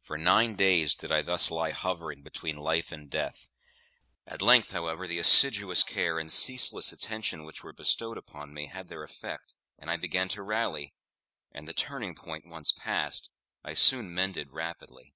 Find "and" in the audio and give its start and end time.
2.90-3.08, 6.18-6.32, 9.78-9.88, 11.52-11.68